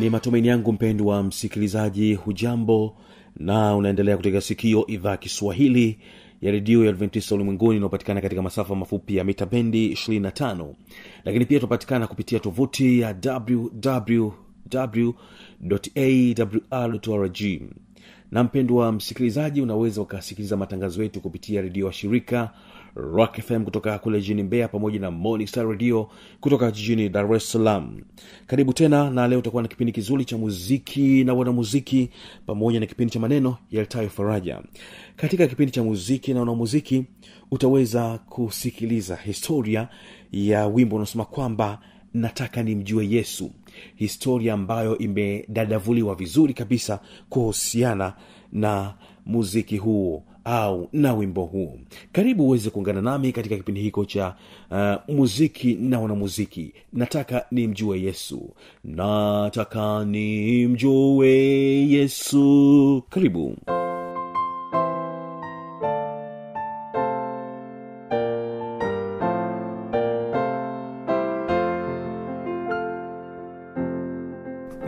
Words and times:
ni 0.00 0.10
matumaini 0.10 0.48
yangu 0.48 0.72
mpendwa 0.72 1.22
msikilizaji 1.22 2.14
hujambo 2.14 2.96
na 3.36 3.76
unaendelea 3.76 4.16
kutega 4.16 4.40
sikio 4.40 4.86
idhaa 4.86 5.16
kiswahili 5.16 5.98
ya 6.40 6.52
redio 6.52 6.84
ya 6.84 6.90
adventista 6.90 7.34
ulimwenguni 7.34 7.76
inayopatikana 7.76 8.20
katika 8.20 8.42
masafa 8.42 8.74
mafupi 8.74 9.16
ya 9.16 9.24
mita 9.24 9.46
bendi 9.46 9.92
25 9.92 10.66
lakini 11.24 11.44
pia 11.44 11.58
tunapatikana 11.60 12.06
kupitia 12.06 12.38
tovuti 12.38 13.00
ya 13.00 13.16
wwwawrrg 16.72 17.40
na 18.30 18.44
mpendwa 18.44 18.92
msikilizaji 18.92 19.60
unaweza 19.60 20.02
ukasikiliza 20.02 20.56
matangazo 20.56 21.02
yetu 21.02 21.20
kupitia 21.20 21.62
redio 21.62 21.86
wa 21.86 21.92
shirika 21.92 22.50
rock 22.98 23.40
fm 23.40 23.64
kutoka 23.64 23.98
kule 23.98 24.20
jijini 24.20 24.42
mbeya 24.42 24.68
pamoja 24.68 25.00
na 25.00 25.10
morning 25.10 25.46
star 25.48 25.68
radio 25.68 26.10
kutoka 26.40 26.70
jijini 26.70 27.08
dar 27.08 27.34
es 27.34 27.52
salaam. 27.52 28.00
Karibu 28.46 28.72
tena 28.72 29.10
na 29.10 29.28
leo 29.28 29.38
utakuwa 29.38 29.62
na 29.62 29.68
kipindi 29.68 29.92
kizuri 29.92 30.24
cha 30.24 30.38
muziki 30.38 31.24
na 31.24 31.34
wanamuziki 31.34 32.10
pamoja 32.46 32.80
na 32.80 32.86
kipindi 32.86 33.12
cha 33.12 33.20
maneno 33.20 33.56
yaltayo 33.70 34.08
faraja. 34.10 34.62
Katika 35.16 35.46
kipindi 35.46 35.72
cha 35.72 35.82
muziki 35.84 36.34
na 36.34 36.40
wanamuziki 36.40 37.04
utaweza 37.50 38.18
kusikiliza 38.18 39.16
historia 39.16 39.88
ya 40.32 40.66
wimbo 40.66 40.96
unaosema 40.96 41.24
kwamba 41.24 41.78
nataka 42.14 42.62
nimjue 42.62 43.08
yesu. 43.10 43.50
Historia 43.96 44.54
ambayo 44.54 44.98
imedadavuliwa 44.98 46.14
vizuri 46.14 46.54
kabisa 46.54 47.00
kuhusiana 47.28 48.12
na 48.52 48.94
muziki 49.26 49.76
huu 49.76 50.22
au 50.48 50.88
na 50.92 51.14
wimbo 51.14 51.44
huu 51.44 51.78
karibu 52.12 52.44
uweze 52.46 52.70
kuungana 52.70 53.02
nami 53.02 53.32
katika 53.32 53.56
kipindi 53.56 53.80
hiko 53.80 54.04
cha 54.04 54.34
uh, 54.70 55.14
muziki 55.14 55.74
na 55.74 56.00
wanamuziki. 56.00 56.72
Nataka 56.92 57.44
nimjue 57.50 58.00
yesu. 58.02 58.50
Nataka 58.84 60.04
nimjue 60.04 61.28
yesu. 61.88 63.02
Karibu. 63.10 63.56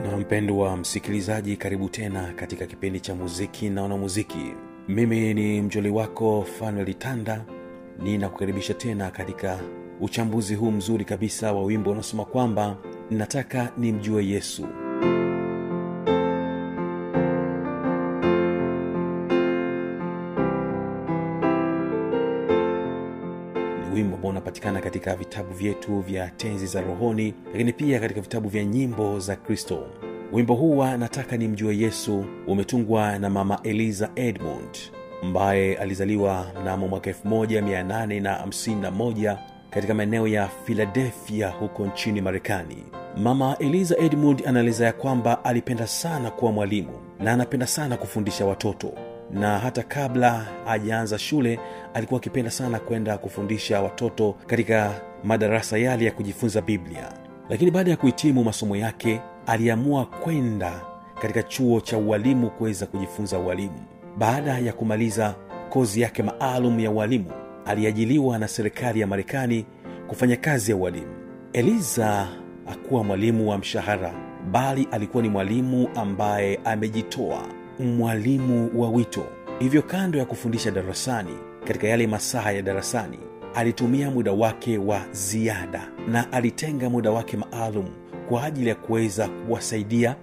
Na 0.05 0.17
mpendwa 0.17 0.77
msikilizaji 0.77 1.57
karibu 1.57 1.89
tena 1.89 2.33
katika 2.37 2.67
kipindi 2.67 3.01
cha 3.01 3.15
muziki 3.15 3.71
na 3.71 3.83
wanamuziki 3.83 4.55
mimi 4.89 5.35
ni 5.35 5.63
mjoli 5.63 5.91
wako 5.91 6.43
fanuelitanda 6.59 7.45
ninakukaribisha 8.03 8.75
tena 8.75 9.11
katika 9.11 9.59
uchambuzi 10.01 10.55
huu 10.55 10.71
mzuri 10.71 11.05
kabisa 11.05 11.53
wa 11.53 11.63
wimbo 11.65 11.91
unaosema 11.91 12.25
kwamba 12.25 12.77
nataka 13.11 13.73
nimjue 13.79 14.27
yesu. 14.27 14.67
Wimbo 23.95 24.17
ambao 24.17 24.31
unapatikana 24.31 24.81
katika 24.81 25.17
vitabu 25.17 25.53
vyetu 25.55 26.01
vya 26.01 26.29
tenzi 26.29 26.67
za 26.67 26.81
rohoni 26.81 27.35
lakini 27.53 27.73
pia 27.73 28.01
katika 28.01 28.21
vitabu 28.21 28.49
vya 28.49 28.65
nyimbo 28.65 29.19
za 29.19 29.37
kristo 29.37 29.87
wimbo 30.33 30.55
huu 30.55 30.79
wa 30.79 30.97
nataka 30.97 31.37
nimjue 31.37 31.79
yesu 31.79 32.25
umetungwa 32.47 33.19
na 33.19 33.31
mama 33.31 33.59
eliza 33.63 34.11
edmund 34.17 34.79
ambaye 35.23 35.77
alizaliwa 35.77 36.47
mnamo 36.63 36.89
mwaka 36.89 37.11
1851 37.11 39.37
katika 39.71 39.95
maeneo 39.95 40.29
ya 40.29 40.49
filadelfia 40.65 41.49
huko 41.49 41.87
nchini 41.87 42.21
marekani. 42.21 42.77
Mama 43.17 43.57
eliza 43.59 43.97
edmund 43.99 44.43
anaeleza 44.47 44.85
ya 44.87 44.93
kwamba 44.93 45.45
alipenda 45.45 45.87
sana 45.87 46.31
kuwa 46.31 46.53
mwalimu 46.53 46.93
na 47.21 47.33
anapenda 47.33 47.67
sana 47.67 47.97
kufundisha 47.97 48.47
watoto. 48.47 48.93
Na 49.31 49.59
hata 49.59 49.83
kabla 49.83 50.47
hajaanza 50.65 51.19
shule 51.19 51.61
alikuwa 51.95 52.21
akipenda 52.21 52.51
sana 52.51 52.79
kwenda 52.79 53.19
kufundisha 53.19 53.83
watoto 53.83 54.35
katika 54.47 55.01
madarasa 55.25 55.79
yale 55.79 56.05
ya 56.05 56.13
kujifunza 56.13 56.61
biblia. 56.61 57.13
Lakini 57.49 57.71
baada 57.71 57.91
ya 57.91 57.97
kuhitimu 57.97 58.45
masomo 58.45 58.77
yake 58.77 59.21
aliamua 59.47 60.07
kwenda 60.07 60.81
katika 61.23 61.43
chuo 61.43 61.81
cha 61.81 61.99
ualimu 61.99 62.51
kuweza 62.51 62.87
kujifunza 62.87 63.39
ualimu. 63.39 63.81
Baada 64.19 64.59
ya 64.59 64.73
kumaliza 64.73 65.35
kozi 65.71 66.01
yake 66.01 66.23
maalum 66.23 66.81
ya 66.81 66.91
ualimu 66.91 67.31
aliajiliwa 67.67 68.39
na 68.39 68.49
serikali 68.49 69.01
ya 69.01 69.07
marekani 69.07 69.67
kufanya 70.09 70.37
kazi 70.37 70.71
ya 70.71 70.77
ualimu. 70.77 71.13
Eliza 71.53 72.29
hakuwa 72.67 73.05
mwalimu 73.05 73.51
wa 73.51 73.59
mshahara 73.59 74.15
bali 74.51 74.89
alikuwa 74.91 75.23
ni 75.23 75.29
mwalimu 75.29 75.89
ambaye 75.95 76.61
amejitoa 76.65 77.43
mwalimu 77.79 78.71
wa 78.83 78.89
wito. 78.91 79.25
Hivyo 79.59 79.83
kando 79.83 80.19
ya 80.19 80.25
kufundisha 80.25 80.71
darasani 80.71 81.35
katika 81.65 81.89
yale 81.89 82.07
masaha 82.07 82.53
ya 82.53 82.63
darasani 82.63 83.19
alitumia 83.55 84.11
muda 84.11 84.33
wake 84.33 84.79
wa 84.79 85.01
ziada 85.13 85.89
na 86.09 86.33
alitenga 86.33 86.91
muda 86.91 87.11
wake 87.11 87.37
maalum 87.37 87.87
kwa 88.31 88.45
ajili 88.45 88.69
ya 88.69 88.75
kuweza 88.75 89.29
kuwasaidia 89.29 90.17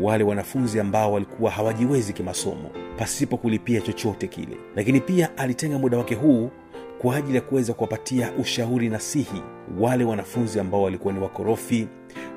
wale 0.00 0.24
wanafunzi 0.24 0.80
ambao 0.80 1.12
walikuwa 1.12 1.50
hawajiwezi 1.50 2.12
kimasomo 2.12 2.70
pasipo 2.98 3.36
kulipia 3.36 3.80
chochote 3.80 4.26
kile. 4.26 4.56
Lakini 4.76 5.00
pia 5.00 5.38
alitenga 5.38 5.78
muda 5.78 5.98
wake 5.98 6.14
huu 6.14 6.50
kwa 6.98 7.16
ajili 7.16 7.34
ya 7.36 7.40
kuweza 7.42 7.72
kuwapatia 7.74 8.32
ushauri 8.40 8.88
nasihi 8.88 9.42
wale 9.80 10.04
wanafunzi 10.04 10.60
ambao 10.60 10.82
walikuwa 10.82 11.14
ni 11.14 11.20
wakorofi 11.20 11.88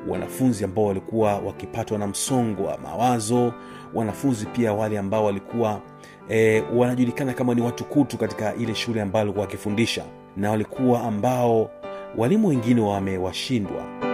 wanafunzi 0.09 0.63
ambao 0.63 0.85
walikuwa 0.85 1.38
wakipatwa 1.39 1.97
na 1.97 2.07
msongo 2.07 2.63
wa 2.63 2.78
mawazo 2.78 3.53
wanafunzi 3.93 4.45
pia 4.45 4.73
wale 4.73 4.99
ambao 4.99 5.25
walikuwa 5.25 5.81
e, 6.29 6.63
wanajulikana 6.75 7.33
kama 7.33 7.53
ni 7.53 7.61
watu 7.61 7.83
kutu 7.85 8.17
katika 8.17 8.55
ile 8.55 8.75
shule 8.75 9.01
ambayo 9.01 9.23
walikuwa 9.23 9.45
wakifundisha 9.45 10.03
na 10.38 10.51
walikuwa 10.51 11.01
ambao 11.03 11.69
walimu 12.17 12.47
wengine 12.47 12.81
wamewashindwa 12.81 14.10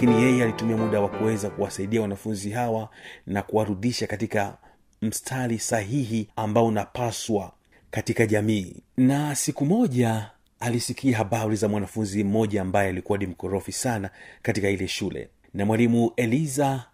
lakini 0.00 0.22
yeye 0.22 0.42
alitumia 0.44 0.76
muda 0.76 1.00
wa 1.00 1.08
kuweza 1.08 1.50
kuwasaidia 1.50 2.00
wanafunzi 2.02 2.50
hawa 2.50 2.88
na 3.26 3.42
kuwarudisha 3.42 4.06
katika 4.06 4.58
mstari 5.02 5.58
sahihi 5.58 6.28
ambao 6.36 6.66
unapaswa 6.66 7.52
katika 7.90 8.26
jamii. 8.26 8.76
Na 8.96 9.34
siku 9.34 9.66
moja 9.66 10.30
alisikia 10.60 11.16
habari 11.16 11.56
za 11.56 11.68
mwanafunzi 11.68 12.24
mmoja 12.24 12.62
ambaye 12.62 12.88
alikuwa 12.88 13.18
ni 13.18 13.26
mkorofi 13.26 13.72
sana 13.72 14.10
katika 14.42 14.70
ile 14.70 14.88
shule. 14.88 15.28
Na 15.54 15.64
mwalimu 15.66 16.12
eliza 16.16 16.84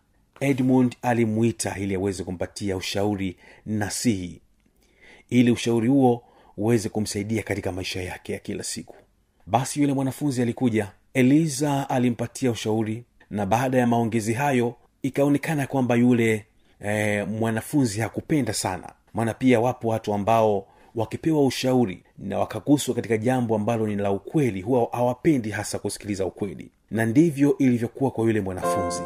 edmund 0.40 0.96
alimwita 1.02 1.78
ili 1.78 1.94
aweze 1.94 2.24
kumpatia 2.24 2.76
ushauri 2.76 3.36
nasihi 3.66 4.40
ili 5.30 5.50
ushauri 5.50 5.88
huo 5.88 6.24
uweze 6.56 6.88
kumsaidia 6.88 7.42
katika 7.42 7.72
maisha 7.72 8.02
yake 8.02 8.32
ya 8.32 8.38
kila 8.38 8.62
siku. 8.62 8.96
Basi 9.46 9.80
yule 9.80 9.92
mwanafunzi 9.92 10.42
alikuja 10.42 10.92
eliza 11.16 11.90
alimpatia 11.90 12.50
ushauri 12.50 13.04
na 13.30 13.46
baada 13.46 13.78
ya 13.78 13.86
maongezi 13.86 14.32
hayo 14.32 14.74
ikaonekana 15.02 15.66
kwamba 15.66 15.94
yule 15.94 16.46
e, 16.84 17.22
mwanafunzi 17.24 18.00
hakupenda 18.00 18.52
sana. 18.52 18.92
Maana 19.14 19.34
pia 19.34 19.60
wapo 19.60 19.88
watu 19.88 20.14
ambao 20.14 20.66
wakipewa 20.94 21.46
ushauri 21.46 22.02
na 22.18 22.38
wakaguswa 22.38 22.94
katika 22.94 23.16
jambo 23.16 23.56
ambalo 23.56 23.86
ni 23.86 23.96
la 23.96 24.10
ukweli 24.12 24.60
huwa 24.62 24.88
hawapendi 24.92 25.50
hasa 25.50 25.78
kusikiliza 25.78 26.26
ukweli. 26.26 26.70
Na 26.90 27.06
ndivyo 27.06 27.58
ilivyokuwa 27.58 28.10
kwa 28.10 28.24
yule 28.24 28.40
mwanafunzi 28.40 29.02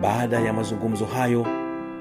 baada 0.00 0.40
ya 0.40 0.52
mazungumzo 0.52 1.04
hayo 1.04 1.46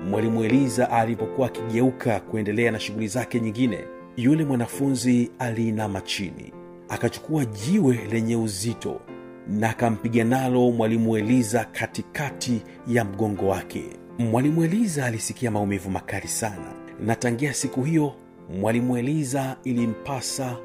mwalimu 0.10 0.44
eliza 0.44 0.92
alipokuwa 0.92 1.48
akigeuka 1.48 2.20
kuendelea 2.20 2.72
na 2.72 2.80
shughuli 2.80 3.08
zake 3.08 3.40
nyingine 3.40 3.80
yule 4.18 4.46
mwanafunzi 4.46 5.32
aliinama 5.40 6.02
chini 6.02 6.54
akachukua 6.90 7.46
jiwe 7.46 8.00
lenye 8.12 8.36
uzito 8.36 9.02
na 9.48 9.70
akampiga 9.70 10.24
nalo 10.24 10.72
mwalimu 10.72 11.18
eliza 11.18 11.66
katikati 11.66 12.62
ya 12.88 13.06
mgongo 13.06 13.48
wake. 13.48 13.84
Mwalimu 14.20 14.64
eliza 14.64 15.06
alisikia 15.06 15.52
maumivu 15.52 15.90
makali 15.90 16.28
sana 16.28 16.74
na 17.06 17.16
tangia 17.16 17.54
siku 17.54 17.84
hiyo 17.84 18.14
mwalimu 18.60 18.98
eliza 18.98 19.58
ilimpasa 19.64 20.58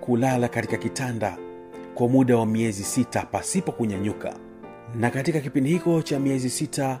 kulala 0.00 0.48
katika 0.48 0.76
kitanda 0.76 1.38
kwa 1.94 2.08
muda 2.08 2.36
wa 2.36 2.46
miezi 2.46 2.84
sita 2.84 3.22
pasipo 3.22 3.72
kunyanyuka 3.72 4.34
na 4.94 5.10
katika 5.10 5.40
kipindi 5.40 5.70
hiko 5.70 6.02
cha 6.02 6.20
miezi 6.20 6.50
sita 6.50 7.00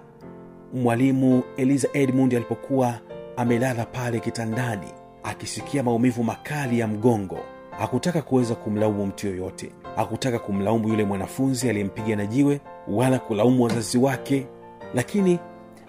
mwalimu 0.74 1.42
eliza 1.56 1.88
edmund 1.92 2.34
alipokuwa 2.34 3.00
amelala 3.36 3.84
pale 3.86 4.20
kitandani 4.20 4.86
akisikia 5.22 5.82
maumivu 5.82 6.24
makali 6.24 6.78
ya 6.78 6.86
mgongo 6.88 7.38
hakutaka 7.78 8.22
kuweza 8.22 8.54
kumlaumu 8.54 9.06
mtu 9.06 9.26
yoyote. 9.26 9.70
Hakutaka 9.96 10.38
kumlaumu 10.38 10.88
yule 10.88 11.04
mwanafunzi 11.04 11.68
aliyempiga 11.70 12.16
na 12.16 12.26
jiwe 12.26 12.60
wala 12.88 13.18
kulaumu 13.18 13.62
wazazi 13.64 13.98
wake. 13.98 14.46
Lakini 14.94 15.38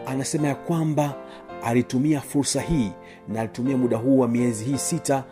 anasema 0.05 0.47
ya 0.47 0.55
kwamba 0.55 1.13
alitumia 1.63 2.21
fursa 2.21 2.61
hii 2.61 2.91
na 3.27 3.41
alitumia 3.41 3.77
muda 3.77 3.97
huu 3.97 4.19
wa 4.19 4.27
miezi 4.27 4.65
hii 4.65 4.77
sita 4.77 5.23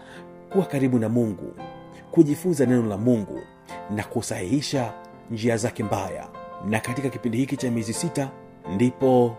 kuwa 0.49 0.65
karibu 0.65 0.99
na 0.99 1.09
mungu 1.09 1.53
kujifunza 2.11 2.65
neno 2.65 2.87
la 2.89 2.97
mungu 2.97 3.39
na 3.95 4.03
kusahihisha 4.03 4.93
njia 5.31 5.57
zake 5.57 5.83
mbaya 5.83 6.27
na 6.69 6.79
katika 6.79 7.09
kipindi 7.09 7.37
hiki 7.37 7.57
cha 7.57 7.71
miezi 7.71 7.93
sita 7.93 8.31
ndipo 8.75 9.35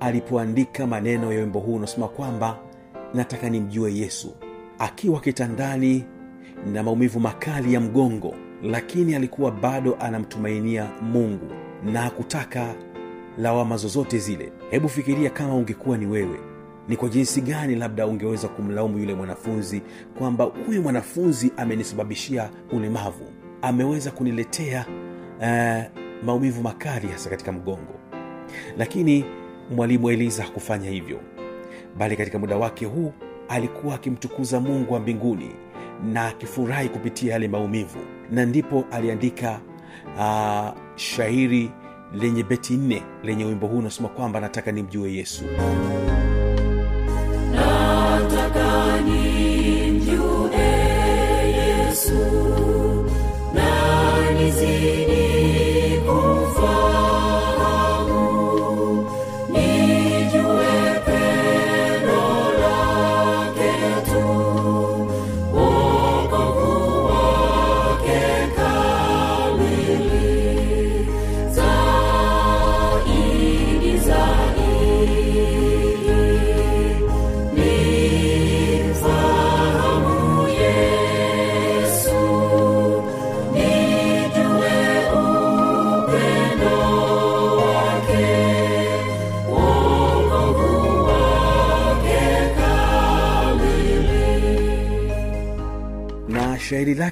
alipoandika 0.00 0.86
maneno 0.86 1.32
ya 1.32 1.40
wimbo 1.40 1.58
huu 1.58 1.74
unaosema 1.74 2.08
kwamba 2.08 2.58
nataka 3.14 3.50
nimjue 3.50 3.94
yesu 3.94 4.34
akiwa 4.78 5.20
kitandani 5.20 6.04
na 6.72 6.82
maumivu 6.82 7.20
makali 7.20 7.74
ya 7.74 7.80
mgongo 7.80 8.34
lakini 8.62 9.14
alikuwa 9.14 9.50
bado 9.50 9.96
anamtumainia 10.00 10.90
mungu 11.02 11.46
na 11.84 12.00
hakutaka 12.02 12.74
lawama 13.38 13.76
zozote 13.76 14.18
zile. 14.18 14.52
Hebu 14.70 14.88
fikiria 14.88 15.30
kama 15.30 15.54
ungekuwa 15.54 15.98
ni 15.98 16.06
wewe 16.06 16.38
ni 16.88 16.96
kwa 16.96 17.08
jinsi 17.08 17.40
gani 17.40 17.74
labda 17.76 18.06
ungeweza 18.06 18.48
kumlaumu 18.48 18.98
yule 18.98 19.14
mwanafunzi 19.14 19.82
kwamba 20.18 20.44
huyu 20.44 20.82
mwanafunzi 20.82 21.52
amenisababishia 21.56 22.50
ulemavu 22.72 23.24
ameweza 23.62 24.10
kuniletea 24.10 24.86
uh, 25.40 26.07
maumivu 26.22 26.62
makali 26.62 27.08
hasa 27.08 27.30
katika 27.30 27.52
mgongo. 27.52 27.94
Lakini 28.78 29.24
mwalimu 29.76 30.10
eliza 30.10 30.42
hakufanya 30.42 30.90
hivyo 30.90 31.20
bali 31.98 32.16
katika 32.16 32.38
muda 32.38 32.56
wake 32.56 32.86
huu 32.86 33.12
alikuwa 33.48 33.94
akimtukuza 33.94 34.60
mungu 34.60 34.94
wa 34.94 35.00
mbinguni 35.00 35.50
na 36.12 36.26
akifurahi 36.26 36.88
kupitia 36.88 37.32
yale 37.32 37.48
maumivu. 37.48 37.98
Na 38.30 38.46
ndipo 38.46 38.84
aliandika 38.90 39.60
uh, 40.16 40.68
shairi 40.96 41.70
lenye 42.14 42.42
beti 42.42 42.76
nne 42.76 43.02
lenye 43.22 43.44
wimbo 43.44 43.66
huu 43.66 43.78
unasema 43.78 44.08
kwamba 44.08 44.40
nataka 44.40 44.72
nimjue 44.72 45.12
yesu. 45.14 45.44
Nataka 47.54 49.00
nimjue 49.00 50.56
yesu 51.56 52.14
na 53.54 54.30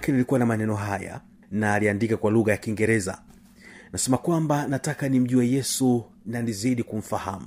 lake 0.07 0.13
lilikuwa 0.13 0.39
na 0.39 0.47
maneno 0.47 0.75
haya 0.75 1.21
na 1.51 1.75
aliandika 1.75 2.17
kwa 2.17 2.31
lugha 2.31 2.53
ya 2.53 2.59
kiingereza. 2.59 3.23
Nasema 3.93 4.19
kwamba 4.19 4.67
nataka 4.67 5.09
nimjue 5.09 5.49
yesu 5.51 6.05
na 6.27 6.43
nizidi 6.43 6.83
kumfahamu. 6.83 7.47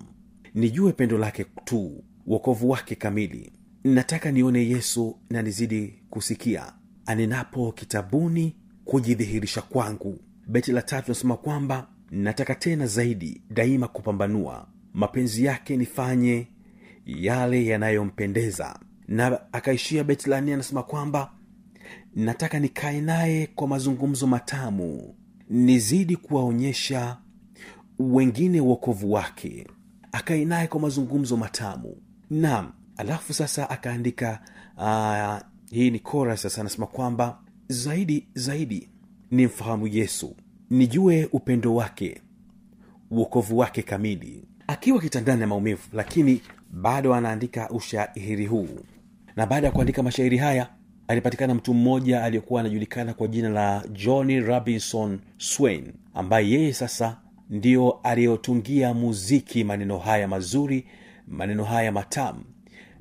Nijue 0.56 0.91
pendo 0.94 1.17
lake 1.17 1.45
tu 1.65 2.03
uokovu 2.25 2.69
wake 2.69 2.95
kamili. 2.95 3.51
Nataka 3.83 4.31
nione 4.31 4.67
yesu 4.69 5.17
na 5.29 5.41
nizidi 5.41 6.03
kusikia. 6.09 6.73
Anenapo 7.06 7.71
kitabuni 7.71 8.56
kujidhihirisha 8.85 9.62
kwangu. 9.62 10.19
Beti 10.47 10.71
la 10.71 10.81
tatu 10.81 11.12
nasema 11.12 11.38
kwamba 11.38 11.88
nataka 12.12 12.55
tena 12.55 12.88
zaidi 12.88 13.41
daima 13.50 13.88
kupambanua. 13.88 14.67
Mapenzi 14.94 15.45
yake 15.45 15.77
nifanye 15.77 16.47
yale 17.05 17.65
yanayompendeza. 17.65 18.79
Na 19.07 19.39
akaishia 19.53 20.03
beti 20.03 20.29
la 20.29 20.41
nne 20.41 20.53
anasema 20.53 20.84
kwamba 20.84 21.31
nataka 22.15 22.60
nikae 22.60 23.01
naye 23.01 23.48
kwa 23.48 23.67
mazungumzo 23.67 24.27
matamu 24.27 25.15
nizidi 25.50 26.15
kuwaonyesha 26.15 27.17
wengine 28.00 28.62
uokovu 28.62 29.12
wake. 29.12 29.67
Akae 30.12 30.46
naye 30.46 30.67
kwa 30.67 30.79
mazungumzo 30.79 31.38
matamu. 31.38 31.96
Naam 32.29 32.72
alafu 32.98 33.34
sasa 33.34 33.69
akaandika 33.69 34.39
uh, 34.77 35.48
hii 35.72 35.91
ni 35.91 36.00
kora 36.00 36.38
sasa 36.38 36.62
anasema 36.62 36.88
kwamba 36.88 37.39
zaidi 37.67 38.27
zaidi 38.34 38.89
nimfahamu 39.31 39.88
yesu 39.88 40.36
nijue 40.69 41.29
upendo 41.31 41.75
wake 41.75 42.22
uokovu 43.12 43.58
wake 43.58 43.81
kamili. 43.81 44.43
Akiwa 44.67 45.01
kitandani 45.01 45.39
na 45.41 45.48
maumivu 45.48 45.81
lakini 45.93 46.41
bado 46.72 47.13
anaandika 47.15 47.69
ushairi 47.69 48.46
huu. 48.46 48.69
Na 49.36 49.46
baada 49.46 49.67
ya 49.67 49.74
kuandika 49.74 50.03
mashairi 50.03 50.38
haya 50.38 50.69
alipatikana 51.10 51.54
mtu 51.56 51.74
mmoja 51.74 52.24
aliyekuwa 52.24 52.62
anajulikana 52.62 53.13
kwa 53.13 53.28
jina 53.28 53.50
la 53.50 53.84
johnny 53.92 54.39
robinson 54.39 55.20
swain 55.38 55.94
ambaye 56.13 56.50
yeye 56.50 56.74
sasa 56.74 57.18
ndiyo 57.50 58.00
aliyotungia 58.04 58.94
muziki 58.94 59.63
maneno 59.63 59.98
haya 59.98 60.28
mazuri 60.28 60.88
maneno 61.28 61.63
haya 61.63 61.92
matamu 61.92 62.44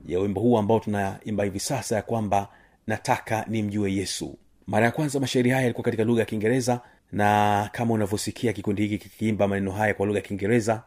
ya 0.06 0.18
wimbo 0.18 0.40
huu 0.40 0.58
ambao 0.58 0.80
tunaimba 0.80 1.44
hivi 1.44 1.60
sasa 1.60 1.96
ya 1.96 2.02
kwamba 2.02 2.48
nataka 2.86 3.44
nimjue 3.48 3.92
yesu. 3.94 4.38
Mara 4.66 4.86
ya 4.86 4.92
kwanza 4.92 5.20
mashairi 5.20 5.50
haya 5.50 5.62
yalikuwa 5.62 5.84
katika 5.84 6.04
lugha 6.04 6.20
ya 6.20 6.26
kiingereza 6.26 6.80
na 7.12 7.68
kama 7.72 7.94
unavyosikia 7.94 8.52
kikundi 8.52 8.82
hiki 8.86 8.98
kikiimba 8.98 9.48
maneno 9.48 9.72
haya 9.72 9.94
kwa 9.94 10.06
lugha 10.06 10.18
ya 10.18 10.24
kiingereza 10.24 10.82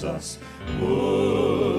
Jesus. 0.00 0.38
Would 0.80 1.77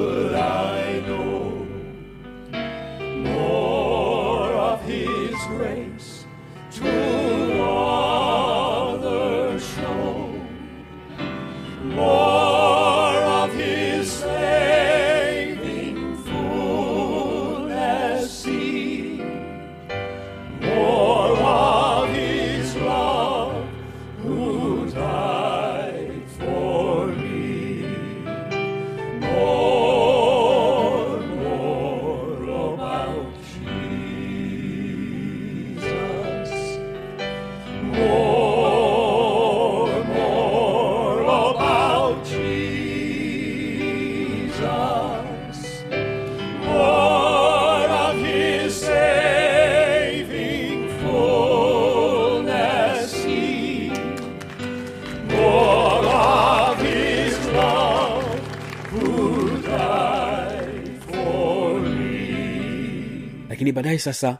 baadaye 63.89 63.99
sasa 63.99 64.37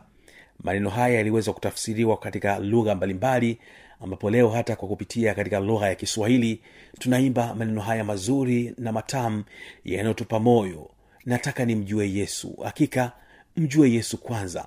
maneno 0.64 0.90
haya 0.90 1.16
yaliweza 1.16 1.54
kutafsiriwa 1.54 2.18
katika 2.18 2.60
lugha 2.60 2.96
mbalimbali 2.96 3.60
ambapo 4.02 4.30
leo 4.30 4.50
hata 4.50 4.76
kwa 4.76 4.88
kupitia 4.88 5.34
katika 5.36 5.60
lugha 5.60 5.88
ya 5.88 5.96
kiswahili 5.96 6.62
tunaimba 7.00 7.56
maneno 7.56 7.82
haya 7.82 8.04
mazuri 8.04 8.74
na 8.78 8.92
matamu 8.92 9.44
yanayotupa 9.86 10.40
moyo. 10.40 10.90
Nataka 11.26 11.66
nimjue 11.66 12.12
yesu. 12.12 12.56
Hakika 12.64 13.12
mjue 13.58 13.92
yesu 13.92 14.18
kwanza. 14.18 14.66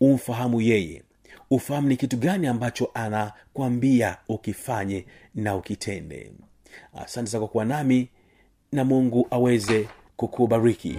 Umfahamu 0.00 0.60
yeye. 0.60 1.02
Ufahamu 1.50 1.88
ni 1.88 1.96
kitu 1.96 2.16
gani 2.16 2.46
ambacho 2.46 2.90
anakwambia 2.94 4.16
ukifanye 4.28 5.04
na 5.34 5.56
ukitende. 5.56 6.32
Asante 6.94 7.30
za 7.30 7.38
kwa 7.38 7.48
kuwa 7.48 7.64
nami 7.64 8.08
na 8.72 8.84
mungu 8.84 9.26
aweze 9.30 9.88
kukubariki 10.16 10.96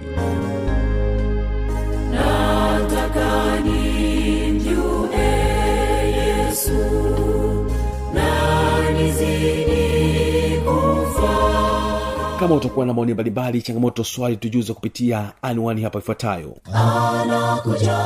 kama 12.40 12.54
utakuwa 12.54 12.86
na 12.86 12.92
maoni 12.94 13.14
mbalimbali 13.14 13.62
changamoto 13.62 14.04
swali 14.04 14.36
tujuze 14.36 14.72
kupitia 14.72 15.32
anwani 15.42 15.82
hapa 15.82 15.98
ifuatayo. 15.98 16.56
Anakuja, 16.72 17.98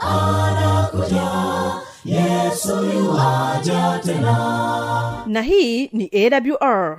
anakuja, 0.00 1.30
Yesu 2.04 2.84
yuaja 2.84 4.00
tena. 4.04 5.24
na 5.26 5.42
hii 5.42 5.86
ni 5.92 6.10
awr 6.14 6.98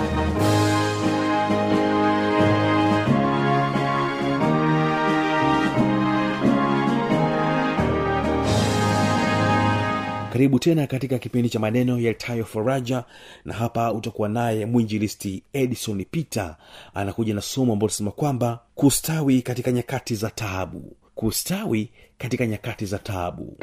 karibu 10.31 10.59
tena 10.59 10.87
katika 10.87 11.17
kipindi 11.19 11.49
cha 11.49 11.59
maneno 11.59 11.99
yaltayo 11.99 12.45
faraja 12.45 13.03
na 13.45 13.53
hapa 13.53 13.93
utakuwa 13.93 14.29
naye 14.29 14.65
mwinjilisti 14.65 15.43
edison 15.53 16.05
peter 16.11 16.55
anakuja 16.93 17.33
na 17.33 17.41
somo 17.41 17.73
ambalo 17.73 17.87
tunasema 17.89 18.11
kwamba 18.11 18.59
kustawi 18.75 19.41
katika 19.41 19.71
nyakati 19.71 20.15
za 20.15 20.29
taabu. 20.29 20.95
Kustawi 21.15 21.89
katika 22.17 22.47
nyakati 22.47 22.85
za 22.85 22.99
taabu. 22.99 23.57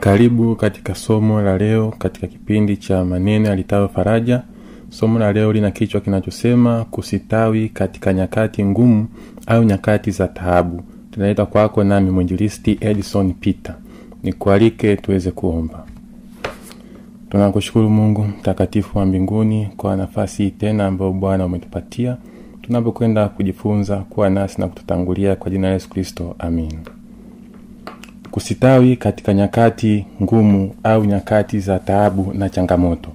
Karibu 0.00 0.56
katika 0.56 0.94
somo 0.94 1.42
la 1.42 1.58
leo 1.58 1.94
katika 1.98 2.26
kipindi 2.26 2.76
cha 2.76 3.04
maneno 3.04 3.48
yalitayo 3.48 3.88
faraja. 3.88 4.42
Somo 4.88 5.18
la 5.18 5.32
leo 5.32 5.52
lina 5.52 5.70
kichwa 5.70 6.00
kinachosema 6.00 6.84
kusitawi 6.84 7.68
katika 7.68 8.12
nyakati 8.12 8.64
ngumu 8.64 9.08
au 9.46 9.64
nyakati 9.64 10.10
za 10.10 10.28
taabu 10.28 10.84
tunaleta 11.16 11.46
kwako 11.46 11.84
nami 11.84 12.10
mwinjilisti 12.10 12.78
edison 12.80 13.32
peter. 13.32 13.74
Nikualike 14.22 14.96
tuweze 14.96 15.30
kuomba. 15.30 15.84
Tunakushukuru 17.30 17.90
mungu 17.90 18.22
mtakatifu 18.24 18.98
wa 18.98 19.06
mbinguni 19.06 19.68
kwa 19.76 19.96
nafasi 19.96 20.50
tena 20.50 20.86
ambayo 20.86 21.12
bwana 21.12 21.46
umetupatia. 21.46 22.16
Tunapokwenda 22.62 23.28
kujifunza 23.28 23.96
kuwa 23.96 24.30
nasi 24.30 24.60
na 24.60 24.68
kututangulia 24.68 25.36
kwa 25.36 25.50
jina 25.50 25.66
la 25.68 25.72
yesu 25.74 25.90
kristo 25.90 26.36
amin. 26.38 26.78
Kusitawi 28.30 28.96
katika 28.96 29.34
nyakati 29.34 30.06
ngumu 30.22 30.74
au 30.82 31.04
nyakati 31.04 31.60
za 31.60 31.78
taabu 31.78 32.32
na 32.34 32.48
changamoto. 32.48 33.10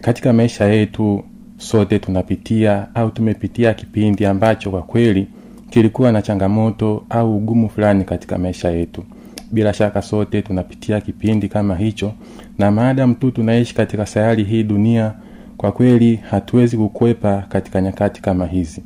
Katika 0.00 0.32
maisha 0.32 0.64
yetu 0.64 1.24
sote 1.56 1.98
tunapitia 1.98 2.94
au 2.94 3.10
tumepitia 3.10 3.74
kipindi 3.74 4.26
ambacho 4.26 4.70
kwa 4.70 4.82
kweli 4.82 5.26
kilikuwa 5.72 6.12
na 6.12 6.22
changamoto 6.22 7.04
au 7.10 7.36
ugumu 7.36 7.68
fulani 7.68 8.04
katika 8.04 8.38
maisha 8.38 8.70
yetu. 8.70 9.04
Bila 9.52 9.72
shaka 9.72 10.02
sote 10.02 10.42
tunapitia 10.42 11.00
kipindi 11.00 11.48
kama 11.48 11.76
hicho 11.76 12.12
na 12.58 12.70
maadamu 12.70 13.14
tu 13.14 13.30
tunaishi 13.30 13.74
katika 13.74 14.06
sayari 14.06 14.44
hii 14.44 14.62
dunia 14.62 15.12
kwa 15.56 15.72
kweli 15.72 16.16
hatuwezi 16.16 16.76
kukwepa 16.76 17.44
katika 17.48 17.80
nyakati 17.80 18.22
kama 18.22 18.46
hizi. 18.46 18.82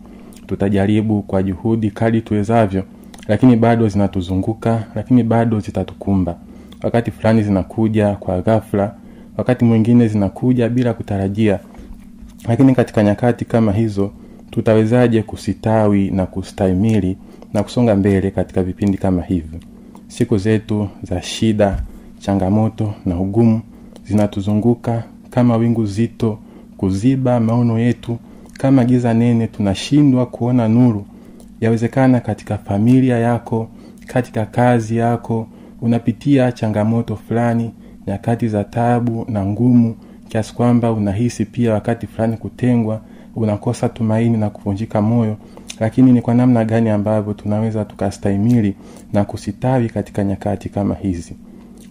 Tutajaribu 0.47 1.23
kwa 1.23 1.43
juhudi 1.43 1.91
kadi 1.91 2.21
tuwezavyo 2.21 2.85
lakini 3.29 3.57
bado 3.57 3.89
zinatuzunguka 3.89 4.85
lakini 4.95 5.23
bado 5.23 5.61
zitatukumba. 5.61 6.37
Wakati 6.83 7.11
fulani 7.11 7.43
zinakuja 7.43 8.15
kwa 8.15 8.41
ghafla 8.43 8.95
wakati 9.37 9.65
mwingine 9.65 10.09
zinakuja 10.09 10.69
bila 10.69 10.93
kutarajia. 10.95 11.59
Lakini 12.49 12.75
katika 12.75 13.03
nyakati 13.03 13.45
kama 13.45 13.73
hizo 13.73 14.11
tutawezaje 14.57 15.23
kusitawi 15.23 16.11
na 16.11 16.27
kustahimili 16.27 17.17
na 17.53 17.63
kusonga 17.63 17.97
mbele 17.97 18.31
katika 18.31 18.63
vipindi 18.63 18.99
kama 18.99 19.23
hivyo 19.23 19.59
siku 20.09 20.39
zetu 20.39 20.89
za 21.03 21.23
shida 21.23 21.83
changamoto 22.19 22.95
na 23.07 23.21
ugumu 23.21 23.61
zinatuzunguka 24.05 25.05
kama 25.31 25.57
wingu 25.57 25.87
zito 25.87 26.39
kuziba 26.77 27.41
maono 27.41 27.79
yetu 27.79 28.19
kama 28.53 28.85
giza 28.85 29.15
nene 29.15 29.47
tunashindwa 29.47 30.27
kuona 30.27 30.69
nuru. 30.69 31.07
Yawezekana 31.61 32.21
katika 32.21 32.59
familia 32.59 33.19
yako 33.19 33.69
katika 34.07 34.47
kazi 34.47 34.97
yako 34.97 35.47
unapitia 35.81 36.53
changamoto 36.53 37.17
fulani 37.17 37.71
nyakati 38.07 38.49
za 38.49 38.65
tabu 38.65 39.27
na 39.29 39.47
ngumu 39.47 39.97
kiasi 40.29 40.55
kwamba 40.55 40.93
unahisi 40.93 41.45
pia 41.45 41.73
wakati 41.73 42.07
fulani 42.07 42.37
kutengwa 42.37 43.01
unakosa 43.37 43.89
tumaini 43.89 44.37
na 44.37 44.51
kuvunjika 44.51 45.03
moyo 45.03 45.37
lakini 45.81 46.13
ni 46.13 46.23
kwa 46.23 46.35
namna 46.35 46.65
gani 46.65 46.91
ambavyo 46.91 47.35
tunaweza 47.35 47.85
tukastahimili 47.85 48.75
na 49.13 49.25
kusitawi 49.25 49.89
katika 49.89 50.25
nyakati 50.25 50.69
kama 50.69 50.95
hizi. 50.95 51.37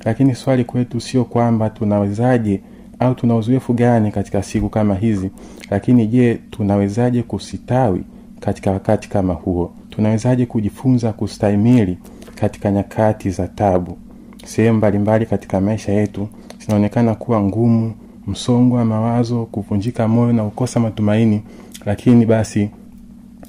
Lakini 0.05 0.35
swali 0.35 0.63
kwetu 0.63 0.99
sio 1.01 1.23
kwamba 1.25 1.69
tunawezaje 1.69 2.61
au 2.99 3.15
tuna 3.15 3.35
uzoefu 3.35 3.73
gani 3.73 4.11
katika 4.11 4.43
siku 4.43 4.69
kama 4.69 4.95
hizi 4.95 5.29
lakini 5.69 6.07
je 6.07 6.35
tunawezaje 6.51 7.23
kusitawi 7.23 8.01
katika 8.39 8.71
wakati 8.71 9.09
kama 9.09 9.33
huo? 9.33 9.73
Tunawezaje 9.89 10.45
kujifunza 10.45 11.13
kustahimili 11.13 11.97
katika 12.35 12.71
nyakati 12.71 13.29
za 13.29 13.47
tabu? 13.47 13.97
Sehemu 14.45 14.77
mbalimbali 14.77 15.25
katika 15.25 15.61
maisha 15.61 15.91
yetu 15.91 16.27
zinaonekana 16.59 17.15
kuwa 17.15 17.41
ngumu 17.41 17.93
msongo 18.27 18.75
wa 18.75 18.85
mawazo 18.85 19.45
kuvunjika 19.45 20.07
moyo 20.07 20.33
na 20.33 20.43
kukosa 20.43 20.79
matumaini. 20.79 21.41
Lakini 21.85 22.25
basi 22.25 22.69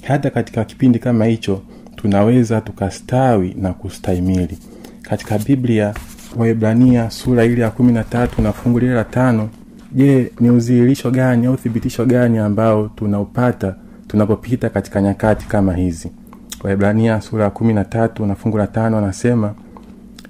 hata 0.03 0.31
katika 0.31 0.65
kipindi 0.65 0.99
kama 0.99 1.25
hicho 1.25 1.61
tunaweza 1.97 2.61
tukastawi 2.61 3.57
na 3.61 3.73
kustahimili. 3.73 4.59
Katika 5.03 5.39
biblia 5.39 5.95
waibrania 6.37 7.11
sura 7.11 7.45
ile 7.45 7.63
ya 7.63 7.71
kumi 7.71 7.93
na 7.93 8.05
tatu 8.05 8.43
na 8.43 8.53
fungu 8.53 8.81
la 8.81 9.05
tano 9.05 9.49
je 9.93 10.33
ni 10.41 10.51
uzihirisho 10.51 11.11
gani 11.11 11.47
au 11.47 11.55
uthibitisho 11.55 12.05
gani 12.05 12.39
ambao 12.39 12.89
tunaupata 12.89 13.75
tunapopita 14.09 14.69
katika 14.71 15.03
nyakati 15.03 15.47
kama 15.47 15.75
hizi? 15.75 16.11
Waibrania 16.65 17.21
sura 17.21 17.45
ya 17.45 17.51
kumi 17.51 17.73
na 17.73 17.85
tatu 17.85 18.27
na 18.27 18.35
fungu 18.35 18.59
la 18.59 18.67
tano 18.67 18.99
anasema 18.99 19.55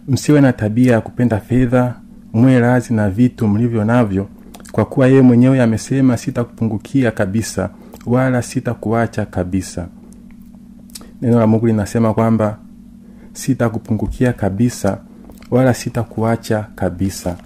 msiwe 0.09 0.41
na 0.41 0.53
tabia 0.53 0.93
ya 0.93 1.01
kupenda 1.01 1.39
fedha 1.41 1.95
mwe 2.33 2.59
razi 2.61 2.95
na 2.95 3.11
vitu 3.11 3.49
mlivyo 3.49 3.85
navyo 3.85 4.27
kwa 4.77 4.85
kuwa 4.85 5.07
yeye 5.07 5.23
mwenyewe 5.23 5.63
amesema 5.63 6.17
sitakupungukia 6.17 7.11
kabisa 7.11 7.71
wala 8.07 8.43
sitakuacha 8.43 9.27
kabisa. 9.27 9.89
Neno 11.23 11.39
la 11.41 11.47
mungu 11.47 11.67
linasema 11.67 12.15
kwamba 12.15 12.59
sitakupungukia 13.33 14.33
kabisa 14.33 14.99
wala 15.51 15.75
sitakuacha 15.75 16.67
kabisa. 16.75 17.37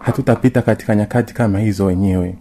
Hatutapita 0.00 0.62
katika 0.62 0.96
nyakati 0.96 1.34
kama 1.34 1.58
hizo 1.58 1.86
wenyewe. 1.86 2.36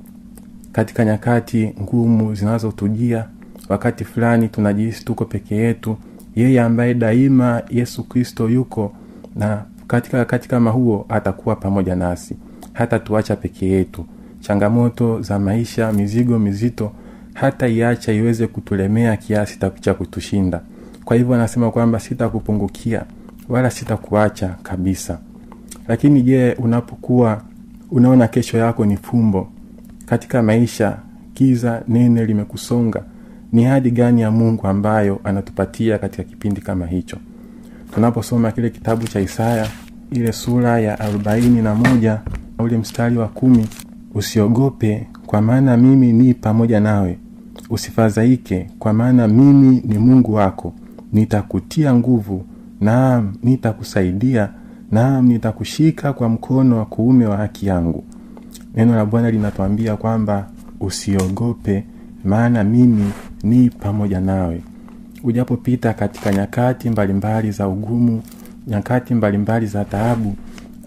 Katika 0.71 1.05
nyakati 1.05 1.73
ngumu 1.81 2.35
zinazotujia 2.35 3.25
wakati 3.69 4.03
fulani 4.05 4.47
tunajihisi 4.47 5.05
tuko 5.05 5.25
peke 5.25 5.55
yetu 5.55 5.97
yeye 6.35 6.61
ambaye 6.61 6.93
daima 6.93 7.61
yesu 7.69 8.03
kristo 8.03 8.49
yuko 8.49 8.93
na 9.35 9.63
katika 9.87 10.17
wakati 10.17 10.49
kama 10.49 10.71
huo 10.71 11.05
atakuwa 11.09 11.55
pamoja 11.55 11.95
nasi 11.95 12.35
hata 12.79 12.99
tuacha 12.99 13.35
peke 13.35 13.65
yetu. 13.67 14.05
Changamoto 14.39 15.21
za 15.21 15.39
maisha 15.39 15.93
mizigo 15.93 16.39
mizito 16.39 16.91
hata 17.33 17.67
iacha 17.67 18.13
iweze 18.13 18.47
kutulemea 18.47 19.17
kiasi 19.17 19.59
cha 19.81 19.93
kutushinda. 19.93 20.61
Kwa 21.05 21.15
hivyo 21.17 21.35
anasema 21.35 21.71
kwamba 21.71 21.99
sitakupungukia 21.99 23.03
wala 23.49 23.69
sitakuacha 23.71 24.55
kabisa. 24.63 25.19
Lakini 25.87 26.21
je 26.21 26.51
unapokuwa 26.53 27.41
unaona 27.91 28.27
kesho 28.27 28.57
yako 28.57 28.85
ni 28.85 28.97
fumbo? 28.97 29.47
Katika 30.05 30.43
maisha 30.43 30.97
giza 31.35 31.81
nene 31.87 32.25
limekusonga. 32.25 33.03
Ni 33.51 33.63
hadi 33.63 33.91
gani 33.91 34.21
ya 34.21 34.31
mungu 34.31 34.67
ambayo 34.67 35.19
anatupatia 35.23 35.97
katika 35.97 36.23
kipindi 36.23 36.61
kama 36.61 36.85
hicho? 36.87 37.17
Tunaposoma 37.93 38.51
kile 38.51 38.69
kitabu 38.69 39.07
cha 39.07 39.19
isaya 39.19 39.67
ile 40.11 40.31
sura 40.31 40.79
ya 40.79 40.99
arobaini 40.99 41.61
na 41.61 41.75
moja 41.75 42.19
ule 42.59 42.77
mstari 42.77 43.17
wa 43.17 43.27
kumi 43.27 43.67
usiogope 44.15 45.07
kwa 45.25 45.41
maana 45.41 45.77
mimi 45.77 46.13
ni 46.13 46.33
pamoja 46.33 46.79
nawe. 46.79 47.17
Usifadhaike 47.69 48.67
kwa 48.79 48.93
maana 48.93 49.27
mimi 49.27 49.81
ni 49.85 49.97
mungu 49.97 50.33
wako. 50.33 50.73
Nitakutia 51.13 51.95
nguvu 51.95 52.45
naam 52.81 53.33
nitakusaidia 53.43 54.49
naam 54.91 55.27
nitakushika 55.27 56.13
kwa 56.13 56.29
mkono 56.29 56.77
wa 56.77 56.85
kuume 56.85 57.25
wa 57.25 57.37
haki 57.37 57.67
yangu. 57.67 58.03
Neno 58.75 58.95
la 58.95 59.05
bwana 59.05 59.31
linatuambia 59.31 59.95
kwamba 59.95 60.47
usiogope 60.79 61.83
maana 62.23 62.63
mimi 62.63 63.11
ni 63.43 63.69
pamoja 63.69 64.19
nawe. 64.21 64.61
Ujapopita 65.23 65.93
katika 65.93 66.33
nyakati 66.33 66.89
mbalimbali 66.89 67.13
mbali 67.33 67.51
za 67.51 67.67
ugumu 67.67 68.21
nyakati 68.67 69.13
mbalimbali 69.13 69.37
mbali 69.37 69.65
za 69.65 69.85
taabu 69.85 70.35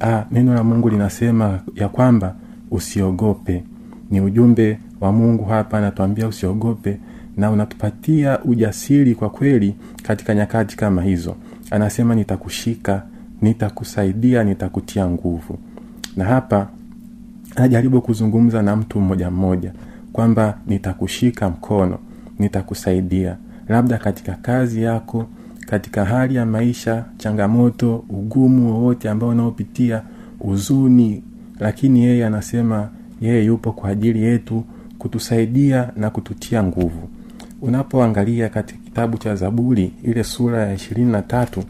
ah, 0.02 0.24
neno 0.30 0.54
la 0.54 0.64
mungu 0.64 0.88
linasema 0.88 1.60
ya 1.74 1.88
kwamba 1.88 2.34
usiogope. 2.70 3.64
Ni 4.10 4.20
ujumbe 4.20 4.78
wa 5.00 5.12
mungu 5.12 5.44
hapa 5.44 5.78
anatuambia 5.78 6.28
usiogope 6.28 6.98
na 7.36 7.50
unatupatia 7.50 8.42
ujasiri 8.44 9.14
kwa 9.14 9.30
kweli 9.30 9.74
katika 10.02 10.34
nyakati 10.34 10.76
kama 10.76 11.02
hizo. 11.02 11.36
Anasema 11.70 12.14
nitakushika 12.14 13.02
nitakusaidia 13.42 14.44
nitakutia 14.44 15.08
nguvu. 15.08 15.58
Na 16.16 16.24
hapa 16.24 16.68
anajaribu 17.56 18.02
kuzungumza 18.02 18.62
na 18.62 18.76
mtu 18.76 19.00
mmoja 19.00 19.30
mmoja 19.30 19.72
kwamba 20.12 20.58
nitakushika 20.66 21.50
mkono 21.50 21.98
nitakusaidia 22.38 23.36
labda 23.68 23.98
katika 23.98 24.32
kazi 24.34 24.82
yako 24.82 25.26
katika 25.72 26.04
hali 26.04 26.34
ya 26.34 26.46
maisha 26.46 27.04
changamoto 27.18 28.04
ugumu 28.08 28.70
wowote 28.72 29.10
ambao 29.10 29.28
unaopitia 29.28 30.02
huzuni 30.38 31.22
lakini 31.60 32.04
yeye 32.04 32.26
anasema 32.26 32.88
yeye 33.20 33.44
yupo 33.44 33.72
kwa 33.72 33.90
ajili 33.90 34.22
yetu 34.22 34.64
kutusaidia 34.98 35.90
na 35.96 36.10
kututia 36.10 36.62
nguvu. 36.62 37.08
Unapoangalia 37.62 38.48
katika 38.48 38.80
kitabu 38.84 39.18
cha 39.18 39.34
zaburi 39.34 39.92
ile 40.02 40.24
sura 40.24 40.66
ya 40.66 40.74
ishirini 40.74 41.12
na 41.12 41.22
tatu 41.22 41.64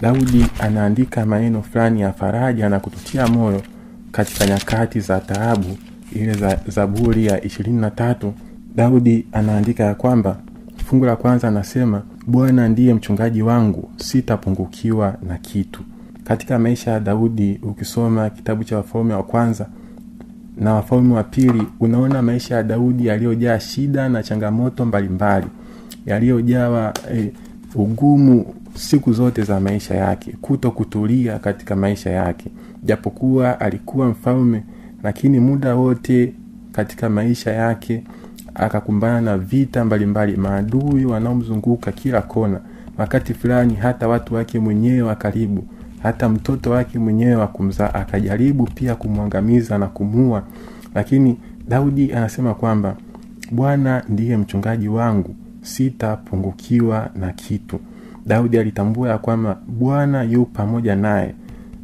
daudi 0.00 0.46
anaandika 0.60 1.26
maneno 1.26 1.62
fulani 1.62 2.00
ya 2.00 2.12
faraja 2.12 2.68
na 2.68 2.80
kututia 2.80 3.26
moyo 3.26 3.62
katika 4.12 4.46
nyakati 4.46 5.00
za 5.00 5.20
taabu 5.20 5.78
ile 6.12 6.32
za 6.34 6.58
zaburi 6.68 7.26
ya 7.26 7.44
ishirini 7.44 7.80
na 7.80 7.90
tatu 7.90 8.34
daudi 8.76 9.26
anaandika 9.32 9.84
ya 9.84 9.94
kwamba 9.94 10.36
fungu 10.86 11.04
la 11.04 11.16
kwanza 11.16 11.48
anasema 11.48 12.02
bwana 12.26 12.68
ndiye 12.68 12.94
mchungaji 12.94 13.42
wangu 13.42 13.90
sitapungukiwa 13.96 15.16
na 15.28 15.38
kitu. 15.38 15.82
Katika 16.24 16.58
maisha 16.58 16.90
ya 16.90 17.00
daudi 17.00 17.60
ukisoma 17.62 18.30
kitabu 18.30 18.64
cha 18.64 18.76
wafalme 18.76 19.14
wa 19.14 19.22
kwanza 19.22 19.66
na 20.56 20.74
wafalme 20.74 21.14
wa 21.14 21.22
pili 21.24 21.62
unaona 21.80 22.22
maisha 22.22 22.54
ya 22.54 22.62
daudi 22.62 23.06
yaliyojaa 23.06 23.58
shida 23.58 24.08
na 24.08 24.22
changamoto 24.22 24.84
mbalimbali 24.86 25.46
yaliyojawa 26.06 26.94
eh, 27.12 27.30
ugumu 27.74 28.54
siku 28.74 29.12
zote 29.12 29.42
za 29.42 29.60
maisha 29.60 29.94
yake 29.94 30.34
kuto 30.40 30.70
kutulia 30.70 31.38
katika 31.38 31.76
maisha 31.76 32.10
yake. 32.10 32.50
Japokuwa 32.82 33.60
alikuwa 33.60 34.08
mfalme 34.08 34.62
lakini 35.02 35.40
muda 35.40 35.74
wote 35.74 36.32
katika 36.72 37.08
maisha 37.10 37.52
yake 37.52 38.04
akakumbana 38.60 39.20
na 39.20 39.38
vita 39.38 39.84
mbalimbali 39.84 40.36
maadui 40.36 41.04
wanaomzunguka 41.04 41.92
kila 41.92 42.22
kona 42.22 42.60
wakati 42.98 43.34
fulani 43.34 43.74
hata 43.74 44.08
watu 44.08 44.34
wake 44.34 44.58
mwenyewe 44.58 45.02
wa 45.02 45.14
karibu 45.14 45.64
hata 46.02 46.28
mtoto 46.28 46.70
wake 46.70 46.98
mwenyewe 46.98 47.34
wa 47.34 47.46
kumzaa 47.46 47.94
akajaribu 47.94 48.64
pia 48.74 48.94
kumwangamiza 48.94 49.78
na 49.78 49.86
kumua 49.86 50.42
lakini 50.94 51.36
daudi 51.68 52.12
anasema 52.12 52.54
kwamba 52.54 52.96
bwana 53.52 54.02
ndiye 54.08 54.36
mchungaji 54.36 54.88
wangu 54.88 55.34
sitapungukiwa 55.62 57.10
na 57.14 57.32
kitu. 57.32 57.80
Daudi 58.26 58.58
alitambua 58.58 59.08
ya 59.08 59.18
kwamba 59.18 59.58
bwana 59.66 60.22
yu 60.22 60.44
pamoja 60.44 60.96
naye 60.96 61.34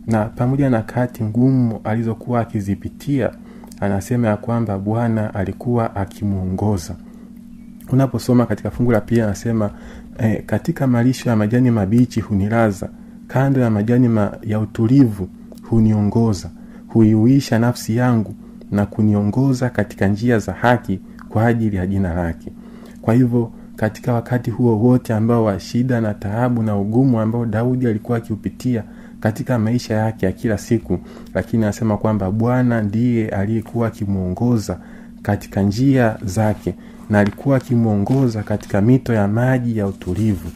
na 0.07 0.25
pamoja 0.25 0.71
na 0.71 0.83
kati 0.83 1.25
ngumu 1.25 1.81
alizokuwa 1.85 2.41
akizipitia 2.41 3.31
anasema 3.83 4.29
ya 4.29 4.37
kwamba 4.37 4.79
bwana 4.79 5.35
alikuwa 5.35 5.97
akimwongoza 5.97 6.95
unaposoma 7.93 8.47
katika 8.47 8.71
fungu 8.71 8.93
la 8.93 9.01
pili 9.01 9.21
anasema 9.21 9.71
eh, 10.19 10.43
katika 10.47 10.87
malisho 10.87 11.31
ya 11.31 11.37
majani 11.37 11.71
mabichi 11.71 12.21
hunilaza 12.21 12.89
kando 13.27 13.61
ya 13.61 13.71
majani 13.71 14.09
ma, 14.09 14.33
ya 14.43 14.61
utulivu 14.61 15.29
huniongoza 15.63 16.51
huiuisha 16.89 17.59
nafsi 17.59 17.97
yangu 17.97 18.35
na 18.71 18.87
kuniongoza 18.87 19.71
katika 19.71 20.07
njia 20.09 20.39
za 20.39 20.53
haki 20.53 21.01
kwa 21.29 21.47
ajili 21.47 21.77
ya 21.77 21.87
jina 21.87 22.15
lake. 22.15 22.53
Kwa 23.03 23.15
hivyo 23.15 23.53
katika 23.77 24.13
wakati 24.13 24.51
huo 24.51 24.79
wote 24.79 25.15
ambao 25.15 25.45
wa 25.45 25.61
shida 25.61 26.01
na 26.01 26.15
taabu 26.15 26.63
na 26.63 26.77
ugumu 26.77 27.21
ambao 27.21 27.47
daudi 27.47 27.87
alikuwa 27.87 28.19
akiupitia 28.19 28.85
katika 29.23 29.59
maisha 29.59 29.95
yake 29.95 30.27
ya 30.27 30.33
kila 30.33 30.59
siku 30.59 30.99
lakini 31.35 31.63
anasema 31.65 31.97
kwamba 31.97 32.31
bwana 32.31 32.83
ndiye 32.83 33.29
aliyekuwa 33.29 33.87
akimwongoza 33.89 34.79
katika 35.23 35.63
njia 35.63 36.17
zake 36.25 36.75
na 37.11 37.19
alikuwa 37.19 37.57
akimwongoza 37.57 38.43
katika 38.43 38.81
mito 38.81 39.13
ya 39.13 39.29
maji 39.29 39.79
ya 39.79 39.87
utulivu. 39.87 40.49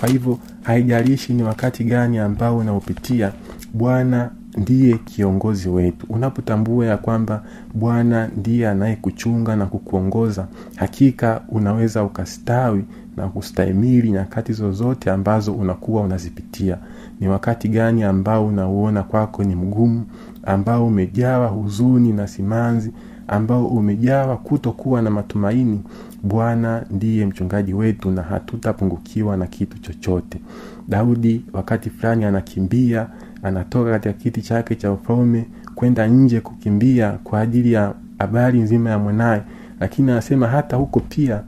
Kwa 0.00 0.08
hivyo 0.08 0.38
haijalishi 0.62 1.32
ni 1.32 1.42
wakati 1.42 1.84
gani 1.84 2.18
ambao 2.18 2.58
unaopitia 2.58 3.32
bwana 3.74 4.30
ndiye 4.58 4.98
kiongozi 4.98 5.68
wetu. 5.68 6.06
Unapotambua 6.08 6.86
ya 6.86 6.96
kwamba 6.96 7.42
bwana 7.74 8.28
ndiye 8.36 8.68
anayekuchunga 8.68 9.56
na 9.56 9.66
kukuongoza 9.66 10.46
hakika 10.76 11.42
unaweza 11.48 12.04
ukastawi 12.04 12.84
na 13.16 13.28
kustahimili 13.28 14.10
nyakati 14.10 14.52
zozote 14.52 15.10
ambazo 15.10 15.52
unakuwa 15.52 16.02
unazipitia 16.02 16.78
ni 17.22 17.28
wakati 17.28 17.68
gani 17.68 18.02
ambao 18.02 18.46
unauona 18.46 19.02
kwako 19.02 19.44
ni 19.44 19.54
mgumu 19.54 20.04
ambao 20.42 20.86
umejawa 20.86 21.46
huzuni 21.48 22.12
na 22.12 22.26
simanzi 22.26 22.92
ambao 23.28 23.66
umejawa 23.66 24.36
kutokuwa 24.36 25.02
na 25.02 25.10
matumaini? 25.10 25.80
Bwana 26.22 26.84
ndiye 26.90 27.26
mchungaji 27.26 27.74
wetu 27.74 28.10
na 28.10 28.22
hatutapungukiwa 28.22 29.36
na 29.36 29.46
kitu 29.46 29.78
chochote. 29.78 30.40
Daudi 30.88 31.44
wakati 31.52 31.90
fulani 31.90 32.24
anakimbia 32.24 33.06
anatoka 33.42 33.90
katika 33.90 34.12
kiti 34.14 34.42
chake 34.42 34.74
cha 34.74 34.92
ufalme 34.92 35.46
kwenda 35.74 36.06
nje 36.06 36.40
kukimbia 36.40 37.10
kwa 37.24 37.40
ajili 37.40 37.72
ya 37.72 37.94
habari 38.18 38.60
nzima 38.60 38.90
ya 38.90 38.98
mwanaye 38.98 39.42
lakini 39.80 40.10
anasema 40.12 40.46
hata 40.46 40.76
huko 40.76 41.00
pia 41.00 41.42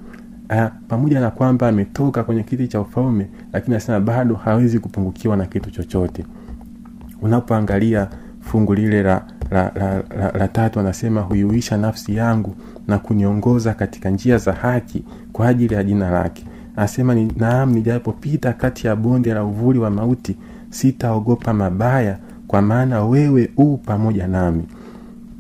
uh, 0.51 0.65
pamoja 0.89 1.21
na 1.21 1.31
kwamba 1.31 1.69
ametoka 1.69 2.25
kwenye 2.25 2.43
kiti 2.43 2.69
cha 2.69 2.81
ufalme 2.81 3.27
lakini 3.53 3.75
anasema 3.77 4.01
bado 4.01 4.35
hawezi 4.35 4.79
kupungukiwa 4.79 5.37
na 5.37 5.47
kitu 5.47 5.71
chochote. 5.71 6.25
Unapoangalia 7.23 8.09
fungu 8.41 8.75
lile 8.75 9.03
la, 9.03 9.23
la, 9.51 9.73
la, 9.75 9.95
la, 10.19 10.31
la 10.39 10.49
tatu 10.49 10.81
anasema 10.81 11.21
huiuisha 11.21 11.77
nafsi 11.77 12.17
yangu 12.17 12.55
na 12.89 12.99
kuniongoza 12.99 13.75
katika 13.75 14.11
njia 14.11 14.39
za 14.39 14.53
haki 14.53 15.05
kwa 15.33 15.49
ajili 15.49 15.75
ya 15.75 15.85
jina 15.85 16.11
lake. 16.11 16.45
Anasema 16.77 17.15
ni, 17.15 17.33
naam 17.37 17.73
nijapopita 17.73 18.53
kati 18.53 18.87
ya 18.87 18.97
bonde 18.97 19.35
la 19.35 19.45
uvuli 19.45 19.79
wa 19.79 19.91
mauti 19.91 20.37
sitaogopa 20.71 21.53
mabaya 21.55 22.19
kwa 22.47 22.63
maana 22.63 23.05
wewe 23.05 23.51
u 23.57 23.77
pamoja 23.77 24.27
nami. 24.29 24.65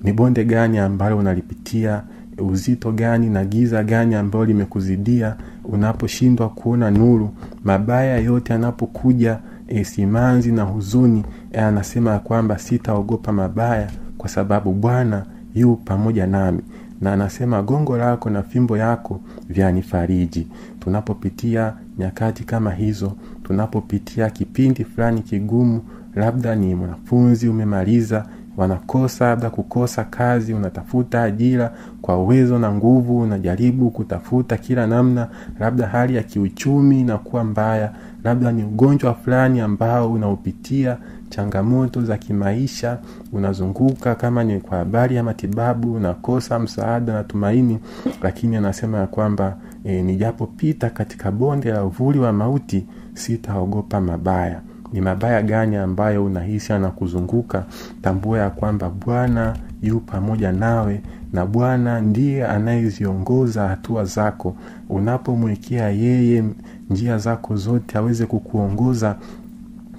Ni 0.03 0.13
bonde 0.13 0.45
gani 0.45 0.79
ambalo 0.79 1.19
unalipitia 1.19 2.03
uzito 2.39 2.93
gani 2.93 3.27
na 3.31 3.45
giza 3.45 3.83
gani 3.85 4.15
ambayo 4.15 4.45
limekuzidia 4.45 5.37
unaposhindwa 5.65 6.49
kuona 6.49 6.91
nuru. 6.91 7.31
Mabaya 7.65 8.19
yote 8.19 8.53
yanapokuja 8.53 9.39
e, 9.69 9.85
simanzi 9.85 10.53
na 10.53 10.63
huzuni 10.63 11.25
e, 11.53 11.59
anasema 11.61 12.11
ya 12.11 12.19
kwamba 12.19 12.59
sitaogopa 12.59 13.33
mabaya 13.33 13.91
kwa 14.19 14.29
sababu 14.29 14.73
bwana 14.73 15.27
yu 15.55 15.77
pamoja 15.77 16.27
nami. 16.27 16.61
Na 17.01 17.13
anasema 17.13 17.63
gongo 17.63 17.97
lako 17.97 18.31
na 18.31 18.43
fimbo 18.43 18.77
yako 18.77 19.21
vyanifariji. 19.49 20.47
Tunapopitia 20.81 21.73
nyakati 21.99 22.45
kama 22.45 22.71
hizo 22.71 23.13
tunapopitia 23.43 24.31
kipindi 24.31 24.85
fulani 24.85 25.21
kigumu 25.23 25.81
labda 26.15 26.55
ni 26.55 26.75
mwanafunzi 26.75 27.49
umemaliza 27.49 28.27
wanakosa 28.57 29.27
labda 29.29 29.51
kukosa 29.51 30.05
kazi 30.05 30.55
unatafuta 30.55 31.23
ajira 31.23 31.73
kwa 32.03 32.19
uwezo 32.19 32.59
na 32.59 32.73
nguvu 32.73 33.21
unajaribu 33.21 33.91
kutafuta 33.91 34.57
kila 34.57 34.87
namna 34.87 35.29
labda 35.61 35.87
hali 35.87 36.17
ya 36.17 36.23
kiuchumi 36.23 37.01
inakuwa 37.01 37.45
mbaya 37.45 37.93
labda 38.25 38.53
ni 38.53 38.65
ugonjwa 38.65 39.15
fulani 39.15 39.61
ambao 39.61 40.13
unaopitia 40.13 40.97
changamoto 41.29 42.03
za 42.03 42.17
kimaisha 42.17 42.99
unazunguka 43.33 44.15
kama 44.15 44.45
ni 44.45 44.61
kwa 44.61 44.79
habari 44.79 45.17
ya 45.17 45.23
matibabu 45.23 45.95
unakosa 45.95 46.59
msaada 46.59 47.13
na 47.13 47.25
tumaini. 47.25 47.79
Lakini 48.23 48.57
anasema 48.57 48.99
ya 48.99 49.07
kwamba 49.07 49.57
e, 49.85 50.03
nijapopita 50.03 50.91
katika 50.91 51.31
bonde 51.31 51.71
la 51.73 51.85
uvuli 51.85 52.19
wa 52.19 52.33
mauti 52.33 52.87
sitaogopa 53.15 54.01
mabaya 54.01 54.61
ni 54.95 55.01
mabaya 55.01 55.43
gani 55.43 55.77
ambayo 55.77 56.25
unahisi 56.25 56.73
anakuzunguka 56.73 57.65
tambua 58.03 58.39
ya 58.39 58.51
kwamba 58.51 58.91
bwana 58.91 59.57
yu 59.83 60.01
pamoja 60.01 60.53
nawe 60.53 61.01
na 61.33 61.47
bwana 61.47 62.01
ndiye 62.01 62.47
anayeziongoza 62.47 63.69
hatua 63.69 64.05
zako. 64.05 64.57
Unapomwekea 64.89 65.91
yeye 65.91 66.45
njia 66.91 67.19
zako 67.19 67.57
zote 67.57 67.99
aweze 67.99 68.27
kukuongoza 68.27 69.17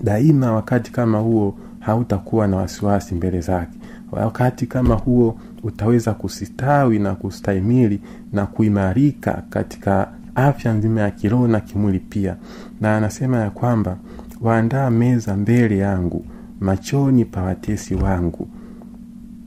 daima 0.04 0.52
wakati 0.52 0.92
kama 0.92 1.20
huo 1.20 1.56
hautakuwa 1.80 2.48
na 2.48 2.58
wasiwasi 2.58 3.16
mbele 3.16 3.42
zake. 3.42 3.78
Wakati 4.12 4.68
kama 4.68 4.96
huo 4.96 5.38
utaweza 5.64 6.14
kusistawi 6.14 7.00
na 7.00 7.16
kustahimili 7.16 8.00
na 8.34 8.46
kuimarika 8.46 9.44
katika 9.50 10.08
afya 10.36 10.74
nzima 10.74 11.02
ya 11.02 11.12
kiroho 11.12 11.48
na 11.48 11.60
kimwili 11.60 12.00
pia. 12.00 12.36
Na 12.82 12.98
anasema 12.98 13.38
ya 13.38 13.50
kwamba 13.50 13.98
waandaa 14.42 14.90
meza 14.90 15.38
mbele 15.38 15.78
yangu 15.78 16.26
machoni 16.60 17.26
pa 17.26 17.42
watesi 17.42 17.96
wangu. 17.96 18.48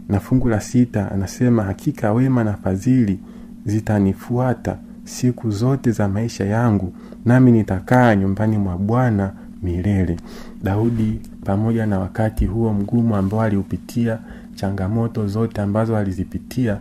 Na 0.09 0.21
fungu 0.21 0.49
la 0.49 0.61
sita 0.61 1.13
anasema 1.13 1.63
hakika 1.63 2.13
wema 2.13 2.45
na 2.45 2.53
fadhili 2.55 3.19
zitanifuata 3.67 4.77
siku 5.05 5.51
zote 5.51 5.91
za 5.91 6.09
maisha 6.09 6.45
yangu 6.45 6.93
nami 7.25 7.53
nitakaa 7.53 8.15
nyumbani 8.17 8.59
mwa 8.59 8.79
bwana 8.79 9.33
milele. 9.63 10.17
Daudi 10.63 11.21
pamoja 11.45 11.87
na 11.87 11.99
wakati 11.99 12.47
huo 12.47 12.73
mgumu 12.73 13.17
ambao 13.17 13.43
aliupitia 13.43 14.19
changamoto 14.55 15.27
zote 15.27 15.61
ambazo 15.61 15.97
alizipitia 15.97 16.79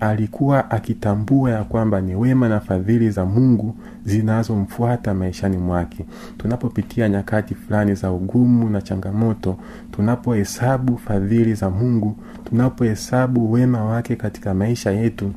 alikuwa 0.00 0.70
akitambua 0.70 1.50
ya 1.50 1.64
kwamba 1.64 2.00
ni 2.00 2.14
wema 2.14 2.48
na 2.48 2.60
fadhili 2.60 3.10
za 3.10 3.26
mungu 3.26 3.74
zinazomfuata 4.04 5.14
maishani 5.14 5.56
mwake. 5.56 6.06
Tunapopitia 6.38 7.08
nyakati 7.08 7.54
fulani 7.54 7.94
za 7.94 8.12
ugumu 8.12 8.70
na 8.70 8.82
changamoto 8.82 9.56
tunapohesabu 9.90 10.98
fadhili 10.98 11.54
za 11.54 11.70
mungu 11.70 12.16
tunapohesabu 12.44 13.52
wema 13.52 13.84
wake 13.84 14.16
katika 14.16 14.54
maisha 14.54 14.90
yetu 14.90 15.32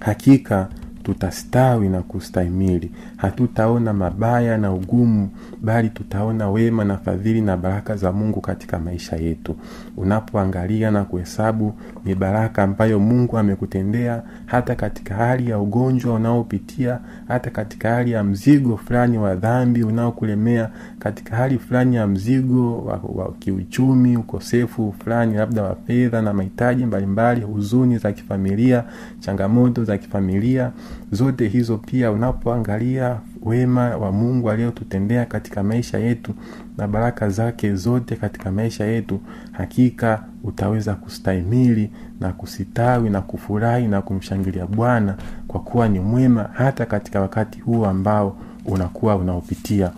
hakika 0.00 0.68
tutastawi 1.02 1.88
na 1.88 2.02
kustahimili. 2.02 2.90
Hatutaona 3.16 3.92
mabaya 3.92 4.58
na 4.58 4.72
ugumu 4.72 5.28
bali 5.62 5.88
tutaona 5.88 6.50
wema 6.50 6.84
na 6.84 6.96
fadhili 6.96 7.40
na 7.40 7.56
baraka 7.56 7.96
za 7.96 8.12
mungu 8.12 8.40
katika 8.40 8.78
maisha 8.78 9.16
yetu. 9.16 9.56
Unapoangalia 9.96 10.90
na 10.90 11.04
kuhesabu 11.04 11.74
ni 12.04 12.14
baraka 12.14 12.62
ambayo 12.62 13.00
mungu 13.00 13.38
amekutendea 13.38 14.22
hata 14.46 14.74
katika 14.74 15.14
hali 15.14 15.50
ya 15.50 15.58
ugonjwa 15.58 16.14
unaopitia 16.14 16.98
hata 17.28 17.50
katika 17.50 17.90
hali 17.94 18.10
ya 18.10 18.24
mzigo 18.24 18.76
fulani 18.76 19.18
wa 19.18 19.34
dhambi 19.34 19.82
unaokulemea 19.82 20.70
katika 20.98 21.36
hali 21.36 21.58
fulani 21.58 21.96
ya 21.96 22.06
mzigo 22.06 22.78
wa, 22.84 23.00
wa 23.14 23.32
kiuchumi 23.32 24.16
ukosefu 24.16 24.94
fulani 25.04 25.34
labda 25.34 25.62
wa 25.62 25.74
fedha 25.86 26.22
na 26.22 26.32
mahitaji 26.32 26.86
mbalimbali 26.86 27.40
huzuni 27.40 27.98
za 27.98 28.12
kifamilia 28.12 28.84
changamoto 29.20 29.84
za 29.84 29.98
kifamilia 29.98 30.70
zote 31.12 31.48
hizo 31.48 31.78
pia 31.78 32.10
unapoangalia 32.10 33.16
wema 33.42 33.96
wa 33.96 34.12
mungu 34.12 34.50
aliyotutendea 34.50 35.24
katika 35.24 35.62
maisha 35.62 35.98
yetu 35.98 36.34
na 36.78 36.88
baraka 36.88 37.28
zake 37.30 37.74
zote 37.74 38.16
katika 38.16 38.52
maisha 38.52 38.84
yetu 38.84 39.20
hakika 39.52 40.24
utaweza 40.44 40.94
kustahimili 40.94 41.90
na 42.20 42.32
kusitawi 42.32 43.10
na 43.10 43.20
kufurahi 43.20 43.86
na 43.88 44.02
kumshangilia 44.02 44.66
bwana 44.66 45.16
kwa 45.48 45.60
kuwa 45.60 45.88
ni 45.88 46.00
mwema 46.00 46.50
hata 46.52 46.86
katika 46.86 47.20
wakati 47.20 47.60
huo 47.60 47.86
ambao 47.86 48.36
unakuwa 48.64 49.16
unaopitia. 49.16 49.92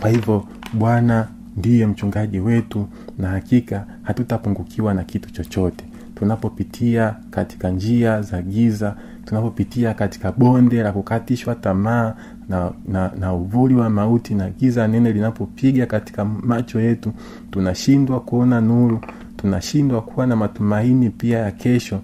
Kwa 0.00 0.10
hivyo 0.10 0.44
bwana 0.72 1.28
ndiye 1.56 1.86
mchungaji 1.86 2.40
wetu 2.40 2.88
na 3.18 3.28
hakika 3.28 3.86
hatutapungukiwa 4.02 4.94
na 4.94 5.04
kitu 5.04 5.30
chochote. 5.32 5.84
Tunapopitia 6.14 7.14
katika 7.30 7.70
njia 7.70 8.22
za 8.22 8.42
giza 8.42 8.96
tunapopitia 9.24 9.94
katika 9.94 10.32
bonde 10.32 10.82
la 10.82 10.92
kukatishwa 10.92 11.54
tamaa 11.54 12.14
na, 12.48 12.72
na, 12.88 13.10
na 13.20 13.34
uvuli 13.34 13.74
wa 13.74 13.90
mauti 13.90 14.34
na 14.34 14.50
giza 14.50 14.88
nene 14.88 15.12
linapopiga 15.12 15.86
katika 15.86 16.24
macho 16.24 16.80
yetu 16.80 17.12
tunashindwa 17.50 18.20
kuona 18.20 18.60
nuru 18.60 19.00
tunashindwa 19.36 20.02
kuwa 20.02 20.26
na 20.26 20.36
matumaini 20.36 21.10
pia 21.10 21.38
ya 21.38 21.50
kesho. 21.50 22.00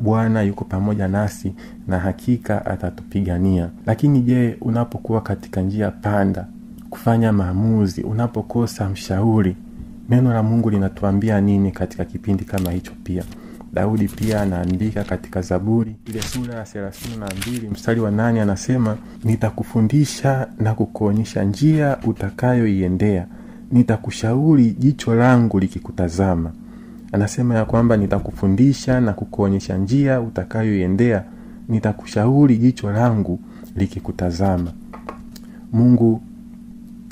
Bwana 0.00 0.42
yuko 0.42 0.64
pamoja 0.64 1.08
nasi 1.08 1.54
na 1.88 1.98
hakika 1.98 2.66
atatupigania. 2.66 3.68
Lakini 3.86 4.20
je 4.20 4.56
unapokuwa 4.60 5.20
katika 5.20 5.60
njia 5.60 5.90
panda 5.90 6.46
kufanya 6.90 7.32
maamuzi 7.32 8.02
unapokosa 8.02 8.88
mshauri 8.88 9.56
neno 10.08 10.32
la 10.32 10.42
mungu 10.42 10.70
linatuambia 10.70 11.40
nini 11.40 11.72
katika 11.72 12.04
kipindi 12.04 12.44
kama 12.44 12.70
hicho 12.70 12.92
pia 13.04 13.24
daudi 13.76 14.08
pia 14.08 14.42
anaandika 14.42 15.04
katika 15.04 15.42
zaburi 15.42 15.96
ile 16.06 16.22
sura 16.22 16.54
ya 16.54 16.64
thelathini 16.64 17.16
na 17.16 17.26
mbili 17.40 17.68
mstari 17.68 18.00
wa 18.00 18.10
nane 18.10 18.40
anasema 18.42 18.96
nitakufundisha 19.24 20.48
na 20.58 20.74
kukuonyesha 20.74 21.44
njia 21.44 21.98
utakayoiendea. 22.06 23.26
Nitakushauri 23.72 24.70
jicho 24.70 25.14
langu 25.14 25.58
likikutazama. 25.58 26.52
Anasema 27.12 27.54
ya 27.54 27.64
kwamba 27.64 27.96
nitakufundisha 27.96 29.00
na 29.00 29.12
kukuonyesha 29.12 29.76
njia 29.78 30.20
utakayoiendea. 30.20 31.24
Nitakushauri 31.68 32.56
jicho 32.58 32.92
langu 32.92 33.38
likikutazama. 33.76 34.72
Mungu 35.72 36.22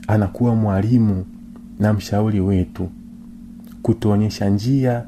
anakuwa 0.08 0.54
mwalimu 0.54 1.24
na 1.80 1.92
mshauri 1.92 2.40
wetu 2.40 2.88
kutuonyesha 3.82 4.48
njia 4.48 5.04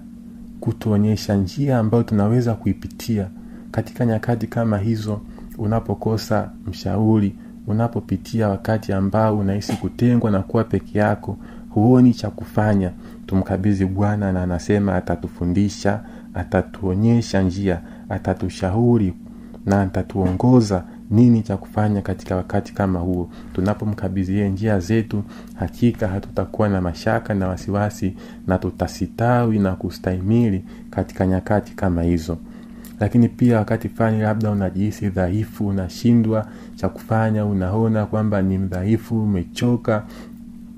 kutuonyesha 0.61 1.35
njia 1.35 1.79
ambayo 1.79 2.03
tunaweza 2.03 2.55
kuipitia 2.55 3.29
katika 3.71 4.07
nyakati 4.07 4.47
kama 4.47 4.79
hizo 4.79 5.21
unapokosa 5.59 6.51
mshauri 6.67 7.35
unapopitia 7.67 8.49
wakati 8.49 8.93
ambao 8.93 9.39
unahisi 9.39 9.73
kutengwa 9.73 10.31
na 10.31 10.43
kuwa 10.43 10.65
peke 10.65 10.99
yako 10.99 11.37
huoni 11.71 12.15
cha 12.15 12.31
kufanya 12.31 12.91
tumkabidhi 13.27 13.85
bwana 13.87 14.33
na 14.33 14.43
anasema 14.43 14.97
atatufundisha 14.97 16.01
atatuonyesha 16.35 17.43
njia 17.43 17.81
atatushauri 18.09 19.15
na 19.67 19.83
atatuongoza 19.83 20.85
nini 21.11 21.43
cha 21.43 21.57
kufanya 21.57 22.03
katika 22.03 22.37
wakati 22.37 22.75
kama 22.75 22.99
huo. 22.99 23.31
Tunapomkabidhia 23.53 24.49
njia 24.49 24.81
zetu 24.81 25.23
hakika 25.55 26.09
hatutakuwa 26.09 26.69
na 26.69 26.81
mashaka 26.81 27.35
na 27.35 27.49
wasiwasi 27.49 28.15
na 28.47 28.59
tutasitawi 28.59 29.59
na 29.59 29.73
kustahimili 29.73 30.65
katika 30.91 31.27
nyakati 31.27 31.75
kama 31.75 32.03
hizo. 32.03 32.37
Lakini 33.01 33.29
pia 33.29 33.59
wakati 33.59 33.89
fulani 33.89 34.21
labda 34.23 34.51
unajihisi 34.51 35.09
dhaifu 35.09 35.67
unashindwa 35.67 36.47
cha 36.75 36.89
kufanya 36.89 37.45
unaona 37.47 38.07
kwamba 38.07 38.43
ni 38.43 38.59
mdhaifu 38.59 39.23
umechoka 39.23 40.05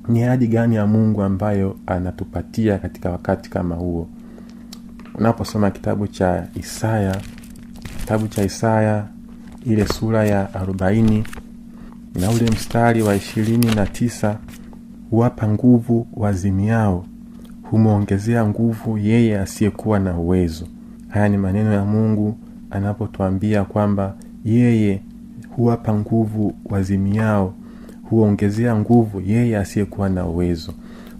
ni 0.08 0.20
hadi 0.22 0.46
gani 0.46 0.74
ya 0.76 0.86
mungu 0.86 1.22
ambayo 1.22 1.76
anatupatia 1.86 2.78
katika 2.78 3.10
wakati 3.10 3.50
kama 3.50 3.74
huo? 3.74 4.08
Unaposoma 5.14 5.70
kitabu 5.70 6.06
cha 6.06 6.46
isaya 6.54 7.16
kitabu 8.00 8.28
cha 8.28 8.44
isaya 8.44 9.04
ile 9.66 9.86
sura 9.86 10.24
ya 10.26 10.54
arobaini 10.54 11.24
na 12.20 12.30
ule 12.30 12.50
mstari 12.50 13.02
wa 13.02 13.14
ishirini 13.16 13.74
na 13.74 13.86
tisa 13.86 14.38
huwapa 15.10 15.48
nguvu 15.48 16.06
wazimiao 16.16 17.04
humwongezea 17.70 18.46
nguvu 18.46 18.98
yeye 18.98 19.38
asiyekuwa 19.40 19.98
na 19.98 20.18
uwezo. 20.18 20.66
Haya 21.08 21.28
ni 21.28 21.36
maneno 21.36 21.72
ya 21.72 21.84
mungu 21.84 22.36
anapotwambia 22.70 23.64
kwamba 23.64 24.14
yeye 24.44 25.00
huwapa 25.56 25.94
nguvu 25.94 26.54
wazimiao 26.64 27.54
huongezea 28.10 28.76
nguvu 28.76 29.20
yeye 29.20 29.58
asiyekuwa 29.58 30.08
na 30.08 30.26
uwezo. 30.26 30.72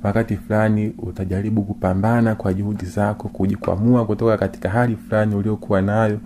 Wakati 0.03 0.37
fulani 0.37 0.93
utajaribu 0.99 1.63
kupambana 1.63 2.35
kwa 2.35 2.55
juhudi 2.55 2.85
zako 2.87 3.29
kujikwamua 3.29 4.07
kutoka 4.07 4.37
katika 4.39 4.69
hali 4.69 4.97
fulani 4.97 5.35
uliokuwa 5.35 5.83
nayo 5.83 6.19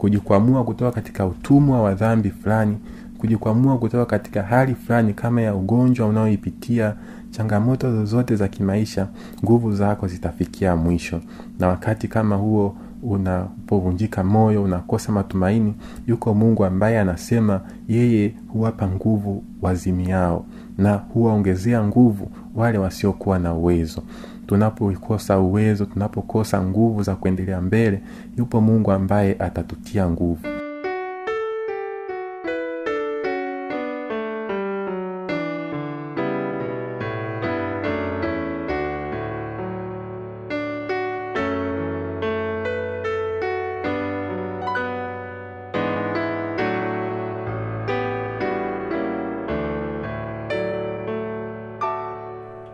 kujikwamua 0.00 0.64
kutoka 0.64 0.90
katika 0.92 1.26
utumwa 1.26 1.82
wa 1.82 1.94
dhambi 1.94 2.30
fulani 2.30 2.76
kujikwamua 3.18 3.78
kutoka 3.78 4.06
katika 4.06 4.42
hali 4.42 4.74
fulani 4.74 5.14
kama 5.14 5.42
ya 5.42 5.54
ugonjwa 5.54 6.06
unaoipitia 6.06 6.94
changamoto 7.30 7.92
zozote 7.96 8.36
za 8.36 8.48
kimaisha 8.48 9.08
nguvu 9.44 9.72
zako 9.72 10.06
zitafikia 10.08 10.76
mwisho. 10.76 11.20
Na 11.58 11.68
wakati 11.68 12.08
kama 12.08 12.36
huo 12.36 12.76
unapovunjika 13.02 14.24
moyo 14.24 14.62
unakosa 14.62 15.12
matumaini 15.12 15.74
yuko 16.06 16.34
mungu 16.34 16.64
ambaye 16.64 17.00
anasema 17.00 17.60
yeye 17.88 18.34
huwapa 18.52 18.88
nguvu 18.88 19.44
wazimiao 19.62 20.44
na 20.78 20.94
huwaongezea 20.94 21.84
nguvu 21.84 22.30
wale 22.54 22.78
wasiokuwa 22.78 23.38
na 23.38 23.54
uwezo 23.54 24.02
tunapokosa 24.50 25.38
uwezo 25.38 25.84
tunapokosa 25.84 26.62
nguvu 26.62 27.02
za 27.02 27.16
kuendelea 27.16 27.60
mbele 27.60 28.00
yupo 28.38 28.60
mungu 28.60 28.92
ambaye 28.92 29.36
atatutia 29.38 30.10
nguvu 30.10 30.46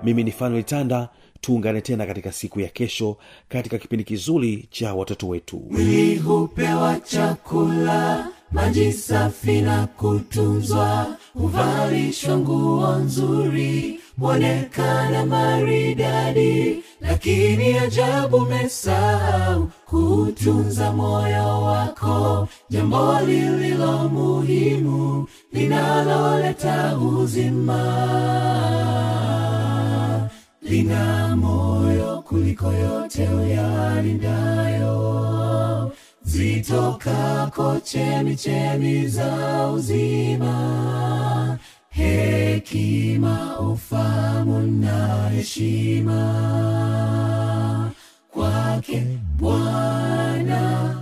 mimi 0.06 0.24
ni 0.24 0.32
fanuel 0.32 0.64
tanda. 0.64 1.08
Tuungane 1.40 1.80
tena 1.80 2.06
katika 2.06 2.32
siku 2.32 2.60
ya 2.60 2.68
kesho 2.68 3.16
katika 3.48 3.78
kipindi 3.78 4.04
kizuri 4.04 4.68
cha 4.70 4.94
watoto 4.94 5.28
wetu. 5.28 5.62
Mwili 5.70 6.16
hupewa 6.16 7.00
chakula 7.00 8.28
maji 8.52 8.92
safi 8.92 9.60
na 9.60 9.86
kutunzwa 9.86 11.06
huvalishwa 11.34 12.38
nguo 12.38 12.96
nzuri 12.96 14.00
mwonekana 14.16 15.26
maridadi 15.26 16.82
lakini 17.00 17.78
ajabu 17.78 18.40
mesahau 18.40 19.70
kutunza 19.86 20.92
moyo 20.92 21.62
wako. 21.62 22.48
Jambo 22.70 23.20
lililo 23.20 24.08
muhimu 24.08 25.28
linaloleta 25.52 26.96
uzima 26.98 27.82
lina 30.68 31.37
moyo 31.37 32.22
kuliko 32.29 32.72
yote 32.72 33.29
uyalindayo. 33.29 34.92
Zitokako 36.22 37.81
chemichemi 37.85 39.09
za 39.09 39.66
uzima. 39.74 41.59
Hekima 41.90 43.59
ufamu 43.61 44.61
na 44.66 45.29
heshima. 45.29 46.22
Kwake 48.31 49.02
bwana 49.38 50.94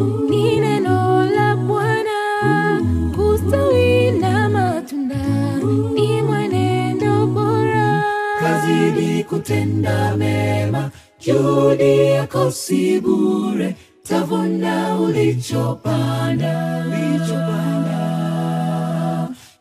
kutenda 9.45 10.15
mema 10.17 10.91
juhudi 11.19 11.97
yako 12.05 12.51
si 12.51 12.99
bure 13.01 13.75
tavuna 14.03 14.99
ulichopanda. 14.99 16.85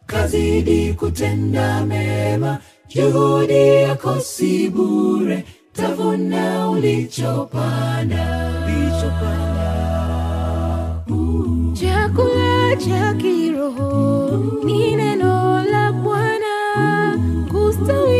Kazidi 0.06 0.92
kutenda 0.92 1.86
mema 1.86 2.58
juhudi 2.88 3.66
yako 3.82 4.20
si 4.20 4.68
bure 4.68 5.44
tavuna 5.72 6.70
ulichopanda. 6.70 8.24
Ulichopanda. 8.66 9.70
Chakula 11.80 12.76
cha 12.76 13.14
kiroho 13.14 14.60
ni 14.64 14.96
neno 14.96 15.64
la 15.64 15.92
bwana. 15.92 16.50
Kustawi 17.50 18.19